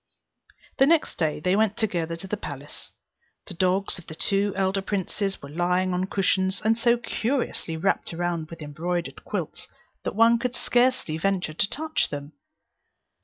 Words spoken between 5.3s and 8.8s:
were lying on cushions, and so curiously wrapped around with